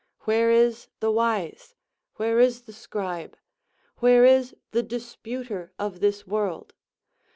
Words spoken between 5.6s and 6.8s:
of this world?